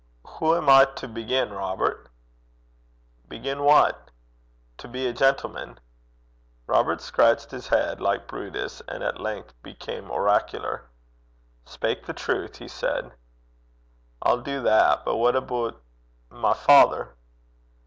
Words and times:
'Hoo 0.25 0.55
am 0.55 0.67
I 0.67 0.85
to 0.85 1.07
begin, 1.07 1.53
Robert?' 1.53 2.09
'Begin 3.27 3.61
what?' 3.63 4.09
'To 4.79 4.87
be 4.87 5.05
a 5.05 5.13
gentleman.' 5.13 5.79
Robert 6.65 7.01
scratched 7.01 7.51
his 7.51 7.67
head, 7.67 8.01
like 8.01 8.27
Brutus, 8.27 8.81
and 8.87 9.03
at 9.03 9.21
length 9.21 9.53
became 9.61 10.09
oracular. 10.09 10.89
'Speyk 11.65 12.07
the 12.07 12.13
truth,' 12.13 12.57
he 12.57 12.67
said. 12.67 13.11
'I'll 14.23 14.41
do 14.41 14.63
that. 14.63 15.05
But 15.05 15.17
what 15.17 15.35
aboot 15.35 15.77
my 16.31 16.55
father?' 16.55 17.13